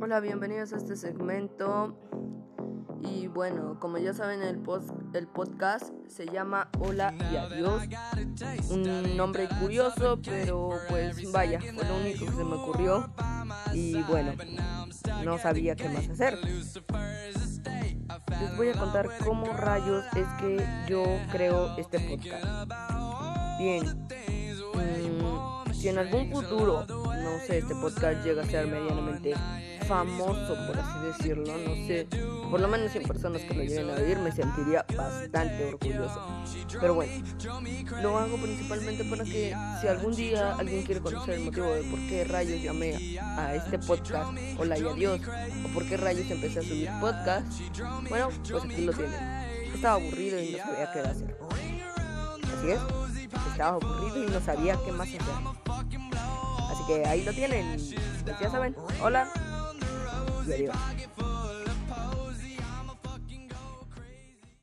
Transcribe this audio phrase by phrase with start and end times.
[0.00, 1.98] Hola, bienvenidos a este segmento.
[3.00, 7.82] Y bueno, como ya saben, el, post, el podcast se llama Hola y Adiós.
[8.70, 13.12] Un nombre curioso, pero pues vaya, fue lo único que se me ocurrió.
[13.72, 14.34] Y bueno,
[15.24, 16.38] no sabía qué más hacer.
[18.40, 22.44] Les voy a contar cómo rayos es que yo creo este podcast.
[23.58, 24.08] Bien,
[24.74, 26.86] mm, si en algún futuro,
[27.30, 29.34] no sé, este podcast llega a ser medianamente
[29.86, 32.06] famoso, por así decirlo, no sé,
[32.50, 36.20] por lo menos 100 personas que lo lleguen a oír, me sentiría bastante orgulloso.
[36.80, 37.12] Pero bueno,
[38.02, 41.98] lo hago principalmente para que si algún día alguien quiere conocer el motivo de por
[42.00, 45.20] qué rayos llamé a este podcast, hola y adiós,
[45.64, 47.46] o por qué rayos empecé a subir podcast,
[48.08, 49.20] bueno, pues aquí lo tienen.
[49.74, 51.36] Estaba aburrido y no sabía qué hacer.
[52.58, 52.80] Así es,
[53.52, 55.67] estaba aburrido y no sabía qué más hacer.
[56.88, 57.76] Que ahí lo tienen.
[58.24, 59.28] Pues ya saben, hola
[60.46, 60.76] y adiós.